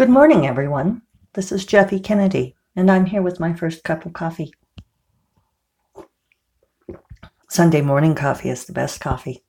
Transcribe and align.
Good 0.00 0.08
morning, 0.08 0.46
everyone. 0.46 1.02
This 1.34 1.52
is 1.52 1.66
Jeffe 1.66 2.02
Kennedy, 2.02 2.56
and 2.74 2.90
I'm 2.90 3.04
here 3.04 3.20
with 3.20 3.38
my 3.38 3.52
first 3.52 3.84
cup 3.84 4.06
of 4.06 4.14
coffee. 4.14 4.50
Sunday 7.50 7.82
morning 7.82 8.14
coffee 8.14 8.48
is 8.48 8.64
the 8.64 8.72
best 8.72 9.02
coffee. 9.02 9.44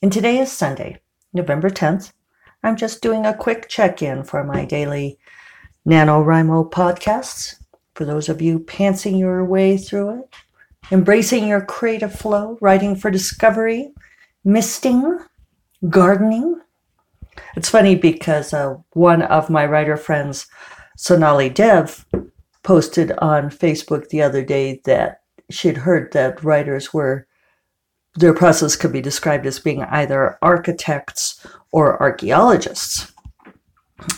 And 0.00 0.10
today 0.10 0.38
is 0.38 0.50
Sunday, 0.50 1.02
November 1.34 1.68
10th. 1.68 2.14
I'm 2.62 2.74
just 2.74 3.02
doing 3.02 3.26
a 3.26 3.36
quick 3.36 3.68
check 3.68 4.00
in 4.00 4.24
for 4.24 4.42
my 4.44 4.64
daily 4.64 5.18
NaNoWriMo 5.86 6.70
podcasts. 6.70 7.56
For 7.94 8.06
those 8.06 8.30
of 8.30 8.40
you 8.40 8.60
pantsing 8.60 9.18
your 9.18 9.44
way 9.44 9.76
through 9.76 10.20
it, 10.20 10.34
embracing 10.90 11.46
your 11.46 11.66
creative 11.66 12.14
flow, 12.14 12.56
writing 12.62 12.96
for 12.96 13.10
discovery, 13.10 13.92
misting, 14.42 15.18
gardening, 15.90 16.61
it's 17.56 17.68
funny 17.68 17.94
because 17.94 18.52
uh, 18.52 18.76
one 18.92 19.22
of 19.22 19.50
my 19.50 19.66
writer 19.66 19.96
friends, 19.96 20.46
Sonali 20.96 21.48
Dev, 21.48 22.06
posted 22.62 23.12
on 23.18 23.50
Facebook 23.50 24.08
the 24.08 24.22
other 24.22 24.44
day 24.44 24.80
that 24.84 25.22
she'd 25.50 25.78
heard 25.78 26.12
that 26.12 26.42
writers 26.42 26.92
were 26.92 27.26
their 28.14 28.34
process 28.34 28.76
could 28.76 28.92
be 28.92 29.00
described 29.00 29.46
as 29.46 29.58
being 29.58 29.82
either 29.84 30.38
architects 30.42 31.46
or 31.70 32.00
archaeologists 32.00 33.12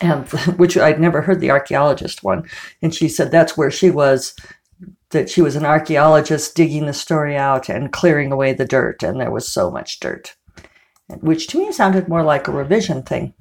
and 0.00 0.28
which 0.56 0.76
I'd 0.76 1.00
never 1.00 1.20
heard 1.20 1.40
the 1.40 1.50
archaeologist 1.50 2.22
one. 2.22 2.48
And 2.80 2.94
she 2.94 3.08
said 3.08 3.30
that's 3.30 3.56
where 3.56 3.70
she 3.70 3.90
was, 3.90 4.34
that 5.10 5.28
she 5.28 5.42
was 5.42 5.56
an 5.56 5.66
archaeologist 5.66 6.54
digging 6.54 6.86
the 6.86 6.92
story 6.92 7.36
out 7.36 7.68
and 7.68 7.92
clearing 7.92 8.32
away 8.32 8.54
the 8.54 8.64
dirt, 8.64 9.02
and 9.02 9.20
there 9.20 9.30
was 9.30 9.46
so 9.46 9.70
much 9.70 10.00
dirt 10.00 10.36
which 11.20 11.46
to 11.48 11.58
me 11.58 11.72
sounded 11.72 12.08
more 12.08 12.22
like 12.22 12.48
a 12.48 12.52
revision 12.52 13.02
thing. 13.02 13.34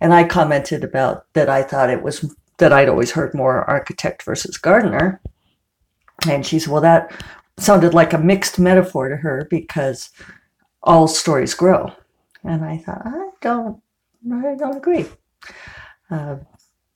And 0.00 0.14
I 0.14 0.24
commented 0.24 0.84
about 0.84 1.26
that 1.32 1.48
I 1.48 1.62
thought 1.62 1.90
it 1.90 2.02
was 2.02 2.34
that 2.58 2.72
I'd 2.72 2.88
always 2.88 3.12
heard 3.12 3.34
more 3.34 3.68
architect 3.68 4.22
versus 4.22 4.56
gardener. 4.58 5.20
And 6.28 6.44
she 6.44 6.58
said, 6.58 6.72
well, 6.72 6.82
that 6.82 7.12
sounded 7.58 7.94
like 7.94 8.12
a 8.12 8.18
mixed 8.18 8.58
metaphor 8.58 9.08
to 9.08 9.16
her 9.16 9.46
because 9.50 10.10
all 10.82 11.08
stories 11.08 11.54
grow. 11.54 11.92
And 12.44 12.64
I 12.64 12.78
thought, 12.78 13.02
I 13.04 13.30
don't, 13.40 13.80
I 14.32 14.54
don't 14.56 14.76
agree. 14.76 15.06
Uh, 16.10 16.36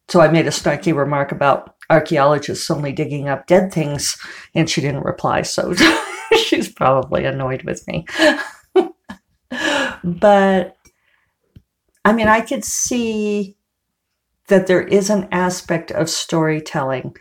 so 0.08 0.20
I 0.20 0.28
made 0.28 0.46
a 0.46 0.50
snarky 0.50 0.94
remark 0.94 1.32
about 1.32 1.76
archaeologists 1.90 2.70
only 2.70 2.92
digging 2.92 3.28
up 3.28 3.46
dead 3.46 3.72
things, 3.72 4.16
and 4.54 4.68
she 4.68 4.80
didn't 4.80 5.04
reply. 5.04 5.42
So 5.42 5.74
she's 6.44 6.72
probably 6.72 7.24
annoyed 7.24 7.62
with 7.62 7.86
me. 7.86 8.06
But 10.04 10.76
I 12.04 12.12
mean, 12.12 12.28
I 12.28 12.40
could 12.40 12.64
see 12.64 13.56
that 14.48 14.66
there 14.66 14.82
is 14.82 15.08
an 15.08 15.28
aspect 15.30 15.90
of 15.90 16.10
storytelling 16.10 17.16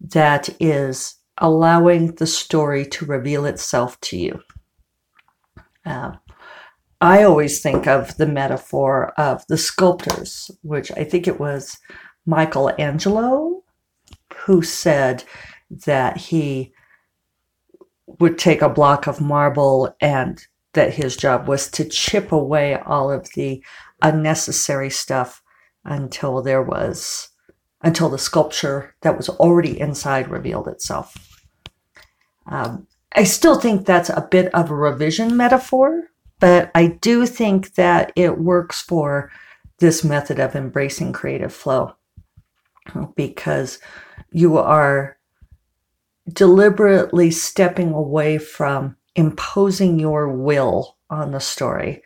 that 0.00 0.48
is 0.58 1.16
allowing 1.38 2.14
the 2.14 2.26
story 2.26 2.84
to 2.86 3.04
reveal 3.04 3.44
itself 3.44 4.00
to 4.00 4.16
you. 4.16 4.40
Uh, 5.84 6.12
I 7.00 7.24
always 7.24 7.60
think 7.60 7.86
of 7.86 8.16
the 8.16 8.26
metaphor 8.26 9.12
of 9.18 9.44
the 9.48 9.58
sculptors, 9.58 10.50
which 10.62 10.90
I 10.92 11.04
think 11.04 11.26
it 11.26 11.40
was 11.40 11.76
Michelangelo 12.26 13.62
who 14.44 14.62
said 14.62 15.24
that 15.86 16.16
he 16.16 16.72
would 18.20 18.38
take 18.38 18.62
a 18.62 18.68
block 18.68 19.06
of 19.06 19.20
marble 19.20 19.94
and 20.00 20.46
that 20.74 20.94
his 20.94 21.16
job 21.16 21.48
was 21.48 21.70
to 21.70 21.84
chip 21.84 22.32
away 22.32 22.76
all 22.76 23.10
of 23.10 23.28
the 23.34 23.62
unnecessary 24.00 24.90
stuff 24.90 25.42
until 25.84 26.42
there 26.42 26.62
was 26.62 27.28
until 27.84 28.08
the 28.08 28.18
sculpture 28.18 28.94
that 29.02 29.16
was 29.16 29.28
already 29.28 29.78
inside 29.80 30.28
revealed 30.28 30.68
itself. 30.68 31.16
Um, 32.46 32.86
I 33.14 33.24
still 33.24 33.58
think 33.58 33.84
that's 33.84 34.08
a 34.08 34.26
bit 34.30 34.54
of 34.54 34.70
a 34.70 34.74
revision 34.74 35.36
metaphor, 35.36 36.04
but 36.38 36.70
I 36.74 36.86
do 36.86 37.26
think 37.26 37.74
that 37.74 38.12
it 38.14 38.38
works 38.38 38.80
for 38.80 39.30
this 39.78 40.04
method 40.04 40.38
of 40.38 40.54
embracing 40.54 41.12
creative 41.12 41.52
flow 41.52 41.94
because 43.16 43.80
you 44.30 44.58
are 44.58 45.18
deliberately 46.32 47.30
stepping 47.30 47.92
away 47.92 48.38
from 48.38 48.96
imposing 49.14 49.98
your 49.98 50.28
will 50.28 50.96
on 51.10 51.30
the 51.32 51.40
story 51.40 52.02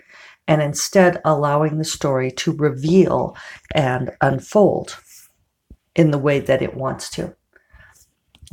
and 0.48 0.62
instead 0.62 1.20
allowing 1.24 1.78
the 1.78 1.84
story 1.84 2.30
to 2.30 2.52
reveal 2.52 3.36
and 3.74 4.10
unfold 4.20 4.98
in 5.94 6.10
the 6.10 6.18
way 6.18 6.38
that 6.40 6.62
it 6.62 6.74
wants 6.74 7.10
to. 7.10 7.34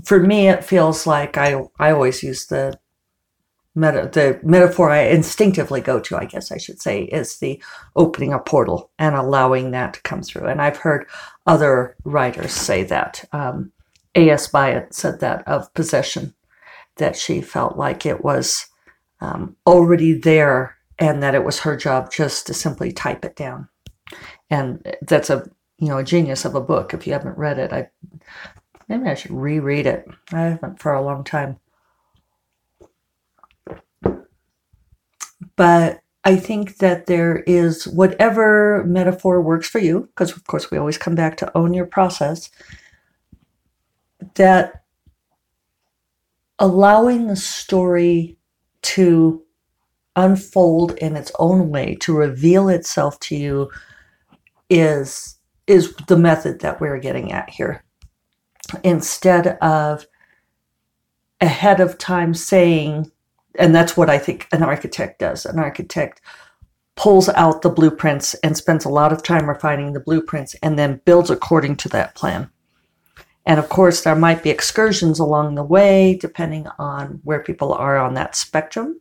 For 0.04 0.20
me, 0.20 0.48
it 0.48 0.64
feels 0.64 1.06
like 1.06 1.38
I, 1.38 1.62
I 1.80 1.92
always 1.92 2.24
use 2.24 2.48
the 2.48 2.80
meta, 3.76 4.10
the 4.12 4.40
metaphor 4.44 4.90
I 4.90 5.02
instinctively 5.02 5.82
go 5.82 6.00
to, 6.00 6.18
I 6.18 6.26
guess 6.26 6.52
I 6.52 6.58
should 6.58 6.82
say, 6.82 7.04
is 7.04 7.38
the 7.38 7.62
opening 7.96 8.34
a 8.34 8.40
portal 8.40 8.92
and 8.98 9.16
allowing 9.16 9.72
that 9.72 9.94
to 9.96 10.02
come 10.02 10.24
through. 10.24 10.48
And 10.48 10.62
I've 10.62 10.78
heard 10.78 11.08
other 11.46 11.96
writers 12.04 12.54
say 12.54 12.84
that. 12.84 13.24
Um, 13.32 13.72
A.S. 14.16 14.52
Byatt 14.52 14.94
said 14.94 15.20
that 15.20 15.48
of 15.48 15.74
possession 15.74 16.34
that 16.98 17.16
she 17.16 17.42
felt 17.42 17.78
like 17.78 18.06
it 18.06 18.24
was 18.24 18.68
um, 19.22 19.56
already 19.66 20.14
there 20.14 20.78
and 21.00 21.24
that 21.24 21.36
it 21.36 21.44
was 21.44 21.60
her 21.60 21.76
job 21.76 22.12
just 22.12 22.48
to 22.48 22.54
simply 22.54 22.92
type 22.92 23.26
it 23.26 23.36
down. 23.36 23.68
And 24.50 24.96
that's 25.02 25.30
a 25.30 25.50
you 25.78 25.88
know 25.88 25.98
a 25.98 26.04
genius 26.04 26.46
of 26.46 26.56
a 26.56 26.62
book. 26.62 26.94
If 26.94 27.08
you 27.08 27.14
haven't 27.14 27.38
read 27.38 27.58
it, 27.58 27.74
I 27.74 27.90
maybe 28.88 29.10
I 29.10 29.16
should 29.16 29.32
reread 29.32 29.88
it. 29.88 30.08
I 30.32 30.42
haven't 30.42 30.80
for 30.80 30.94
a 30.94 31.02
long 31.02 31.24
time. 31.24 31.58
But 35.56 36.02
I 36.24 36.38
think 36.38 36.78
that 36.78 37.06
there 37.08 37.40
is 37.40 37.88
whatever 37.88 38.84
metaphor 38.86 39.42
works 39.42 39.68
for 39.68 39.80
you, 39.80 40.02
because 40.02 40.32
of 40.32 40.46
course 40.46 40.72
we 40.72 40.78
always 40.78 40.98
come 40.98 41.16
back 41.16 41.38
to 41.38 41.58
own 41.58 41.74
your 41.74 41.86
process, 41.86 42.50
that 44.36 44.83
allowing 46.60 47.28
the 47.28 47.36
story 47.36 48.38
to 48.82 49.44
unfold 50.16 50.92
in 50.98 51.16
its 51.16 51.32
own 51.40 51.70
way, 51.70 51.96
to 51.96 52.16
reveal 52.16 52.70
itself 52.70 53.20
to 53.20 53.36
you, 53.36 53.72
is 54.70 55.38
is 55.66 55.96
the 56.08 56.18
method 56.18 56.60
that 56.60 56.82
we're 56.82 57.00
getting 57.00 57.32
at 57.32 57.50
here. 57.50 57.84
Instead 58.84 59.48
of 59.60 60.06
ahead 61.40 61.80
of 61.80 61.98
time 61.98 62.34
saying, 62.34 63.12
and 63.58 63.74
that's 63.74 63.96
what 63.96 64.10
I 64.10 64.18
think 64.18 64.48
an 64.52 64.64
architect 64.64 65.20
does. 65.20 65.46
An 65.46 65.60
architect 65.60 66.22
pulls 66.96 67.30
out 67.30 67.62
the 67.62 67.70
blueprints 67.70 68.34
and 68.36 68.56
spends 68.56 68.86
a 68.86 68.90
lot 68.90 69.12
of 69.12 69.24
time 69.24 69.48
refining 69.48 69.94
the 69.94 70.00
blueprints 70.00 70.56
and 70.62 70.78
then 70.78 71.02
builds 71.06 71.30
according 71.30 71.76
to 71.78 71.90
that 71.90 72.16
plan. 72.16 72.50
And 73.46 73.60
of 73.60 73.70
course, 73.70 74.02
there 74.02 74.16
might 74.16 74.42
be 74.42 74.50
excursions 74.50 75.20
along 75.20 75.56
the 75.56 75.64
way, 75.64 76.18
depending 76.20 76.68
on 76.80 77.20
where 77.24 77.44
people 77.44 77.74
are 77.74 77.98
on 77.98 78.14
that 78.14 78.36
spectrum. 78.36 79.00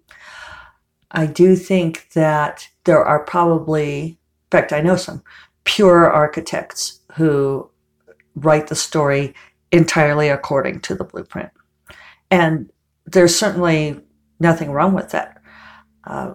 I 1.13 1.27
do 1.27 1.55
think 1.57 2.09
that 2.15 2.69
there 2.85 3.05
are 3.05 3.25
probably, 3.25 4.03
in 4.03 4.17
fact, 4.51 4.73
I 4.73 4.81
know 4.81 4.97
some 4.97 5.23
pure 5.65 6.11
architects 6.11 7.01
who 7.15 7.71
write 8.35 8.67
the 8.67 8.75
story 8.75 9.35
entirely 9.71 10.29
according 10.29 10.81
to 10.81 10.95
the 10.95 11.05
blueprint. 11.05 11.51
And 12.31 12.71
there's 13.07 13.37
certainly 13.37 14.01
nothing 14.41 14.73
wrong 14.73 14.95
with 14.95 15.11
that. 15.11 15.41
Uh, 16.05 16.35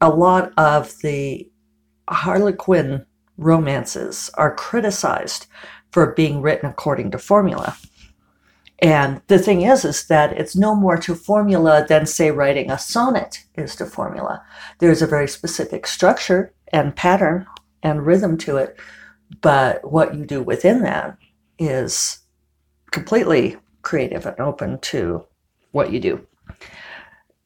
a 0.00 0.10
lot 0.10 0.52
of 0.56 0.96
the 0.98 1.50
Harlequin 2.08 3.04
romances 3.36 4.30
are 4.34 4.54
criticized 4.54 5.46
for 5.90 6.12
being 6.12 6.42
written 6.42 6.68
according 6.68 7.10
to 7.10 7.18
formula. 7.18 7.76
And 8.80 9.22
the 9.28 9.38
thing 9.38 9.62
is, 9.62 9.84
is 9.84 10.06
that 10.08 10.32
it's 10.32 10.54
no 10.54 10.74
more 10.74 10.98
to 10.98 11.14
formula 11.14 11.86
than, 11.88 12.04
say, 12.04 12.30
writing 12.30 12.70
a 12.70 12.78
sonnet 12.78 13.44
is 13.54 13.74
to 13.76 13.86
formula. 13.86 14.44
There's 14.78 15.00
a 15.00 15.06
very 15.06 15.28
specific 15.28 15.86
structure 15.86 16.52
and 16.72 16.94
pattern 16.94 17.46
and 17.82 18.04
rhythm 18.04 18.36
to 18.38 18.58
it, 18.58 18.78
but 19.40 19.90
what 19.90 20.14
you 20.14 20.26
do 20.26 20.42
within 20.42 20.82
that 20.82 21.16
is 21.58 22.18
completely 22.90 23.56
creative 23.82 24.26
and 24.26 24.38
open 24.40 24.78
to 24.80 25.24
what 25.72 25.92
you 25.92 26.00
do, 26.00 26.26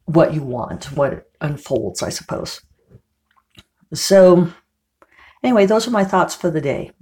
what 0.06 0.35
you 0.35 0.43
want, 0.43 0.87
what 0.93 1.31
unfolds, 1.41 2.03
I 2.03 2.09
suppose. 2.09 2.61
So, 3.93 4.53
anyway, 5.42 5.66
those 5.66 5.87
are 5.87 5.92
my 5.92 6.04
thoughts 6.04 6.34
for 6.34 6.50
the 6.50 6.60
day. 6.60 6.92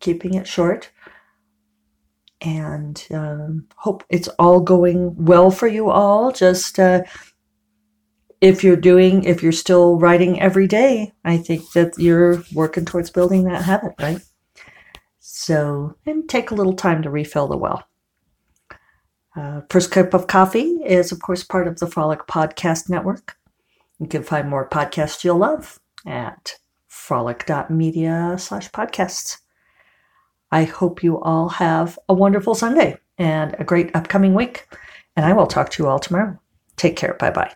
Keeping 0.00 0.34
it 0.34 0.46
short 0.46 0.90
and 2.40 3.06
um, 3.12 3.66
hope 3.76 4.04
it's 4.08 4.28
all 4.38 4.60
going 4.60 5.14
well 5.24 5.50
for 5.50 5.66
you 5.66 5.90
all. 5.90 6.30
Just 6.30 6.78
uh, 6.78 7.02
if 8.40 8.62
you're 8.62 8.76
doing, 8.76 9.24
if 9.24 9.42
you're 9.42 9.52
still 9.52 9.98
writing 9.98 10.40
every 10.40 10.66
day, 10.66 11.12
I 11.24 11.38
think 11.38 11.72
that 11.72 11.94
you're 11.98 12.42
working 12.54 12.84
towards 12.84 13.10
building 13.10 13.44
that 13.44 13.62
habit, 13.62 13.94
right? 13.98 14.20
So, 15.18 15.96
and 16.06 16.28
take 16.28 16.50
a 16.50 16.54
little 16.54 16.74
time 16.74 17.02
to 17.02 17.10
refill 17.10 17.48
the 17.48 17.56
well. 17.56 17.84
Uh, 19.36 19.62
First 19.70 19.90
Cup 19.90 20.14
of 20.14 20.26
Coffee 20.26 20.80
is, 20.84 21.12
of 21.12 21.20
course, 21.20 21.44
part 21.44 21.68
of 21.68 21.78
the 21.78 21.86
Frolic 21.86 22.26
Podcast 22.26 22.88
Network. 22.88 23.36
You 24.00 24.06
can 24.06 24.22
find 24.22 24.48
more 24.48 24.68
podcasts 24.68 25.24
you'll 25.24 25.38
love 25.38 25.80
at 26.06 26.54
frolic.media 27.08 28.36
slash 28.38 28.70
podcasts. 28.70 29.38
I 30.52 30.64
hope 30.64 31.02
you 31.02 31.18
all 31.20 31.48
have 31.48 31.98
a 32.06 32.12
wonderful 32.12 32.54
Sunday 32.54 32.98
and 33.16 33.56
a 33.58 33.64
great 33.64 33.96
upcoming 33.96 34.34
week. 34.34 34.68
And 35.16 35.24
I 35.24 35.32
will 35.32 35.46
talk 35.46 35.70
to 35.70 35.82
you 35.82 35.88
all 35.88 35.98
tomorrow. 35.98 36.38
Take 36.76 36.96
care. 36.96 37.14
Bye 37.14 37.30
bye. 37.30 37.54